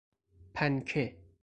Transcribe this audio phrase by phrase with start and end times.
[0.55, 1.15] پنکه